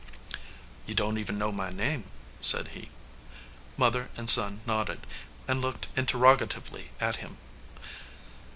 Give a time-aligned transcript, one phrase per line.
[0.87, 2.05] "You don t even know my name,"
[2.39, 2.89] said he.
[3.77, 5.05] Mother and son nodded,
[5.47, 7.37] and looked interroga tively at him.